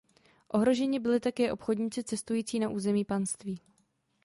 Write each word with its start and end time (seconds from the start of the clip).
Ohroženi 0.47 0.99
byli 0.99 1.19
také 1.19 1.51
obchodníci 1.51 2.03
cestující 2.03 2.59
na 2.59 2.69
území 2.69 3.05
panství. 3.05 3.59